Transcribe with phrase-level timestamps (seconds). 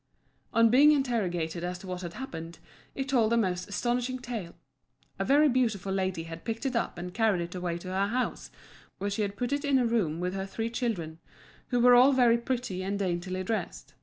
[0.51, 2.57] On being interrogated as to what had happened,
[2.95, 4.55] it told a most astounding tale:
[5.19, 8.49] A very beautiful lady had picked it up and carried it away to her house,
[8.97, 11.19] where she had put it in a room with her three children,
[11.67, 13.93] who were all very pretty and daintily dressed.